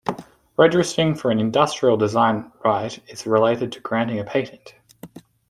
Registering 0.57 1.13
for 1.13 1.29
an 1.29 1.39
industrial 1.39 1.95
design 1.95 2.51
right 2.65 2.99
is 3.07 3.27
related 3.27 3.71
to 3.73 3.79
granting 3.81 4.17
a 4.19 4.23
patent. 4.23 4.73